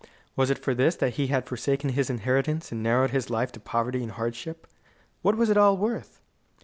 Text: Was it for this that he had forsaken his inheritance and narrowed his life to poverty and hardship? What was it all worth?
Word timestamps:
Was 0.35 0.49
it 0.49 0.57
for 0.57 0.73
this 0.73 0.95
that 0.95 1.13
he 1.13 1.27
had 1.27 1.45
forsaken 1.47 1.91
his 1.91 2.09
inheritance 2.09 2.71
and 2.71 2.81
narrowed 2.81 3.11
his 3.11 3.29
life 3.29 3.51
to 3.51 3.59
poverty 3.59 4.01
and 4.01 4.13
hardship? 4.13 4.65
What 5.21 5.37
was 5.37 5.51
it 5.51 5.57
all 5.57 5.77
worth? 5.77 6.19